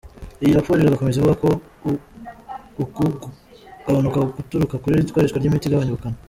Iyi 0.43 0.55
raprp 0.57 0.79
igakomeza 0.83 1.17
ivuga 1.17 1.35
ko 1.43 1.49
uku 2.83 3.03
kugabanuka 3.81 4.19
guturuka 4.37 4.75
ku 4.81 4.87
ikoreshwa 5.01 5.37
ry’imiti 5.39 5.67
igabanya 5.67 5.93
ubukana. 5.93 6.17